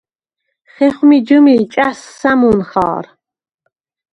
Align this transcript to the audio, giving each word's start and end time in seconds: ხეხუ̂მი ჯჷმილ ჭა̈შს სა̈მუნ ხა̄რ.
ხეხუ̂მი 0.73 1.19
ჯჷმილ 1.27 1.63
ჭა̈შს 1.73 2.01
სა̈მუნ 2.19 2.59
ხა̄რ. 2.69 3.05